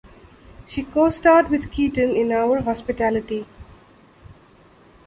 [0.65, 3.45] She co-starred with Keaton in "Our Hospitality".